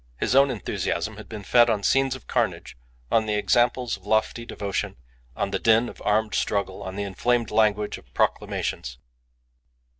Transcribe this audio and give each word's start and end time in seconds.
His 0.17 0.35
own 0.35 0.49
enthusiasm 0.49 1.17
had 1.17 1.29
been 1.29 1.43
fed 1.43 1.69
on 1.69 1.83
scenes 1.83 2.15
of 2.15 2.25
carnage, 2.25 2.75
on 3.11 3.27
the 3.27 3.35
examples 3.35 3.95
of 3.95 4.05
lofty 4.07 4.47
devotion, 4.47 4.95
on 5.35 5.51
the 5.51 5.59
din 5.59 5.87
of 5.89 6.01
armed 6.03 6.33
struggle, 6.33 6.81
on 6.81 6.95
the 6.95 7.03
inflamed 7.03 7.51
language 7.51 7.99
of 7.99 8.11
proclamations. 8.15 8.97